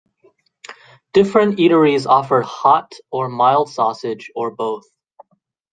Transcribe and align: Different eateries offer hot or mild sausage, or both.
Different 1.13 1.59
eateries 1.59 2.07
offer 2.07 2.41
hot 2.41 2.91
or 3.11 3.29
mild 3.29 3.69
sausage, 3.69 4.31
or 4.35 4.49
both. 4.49 4.85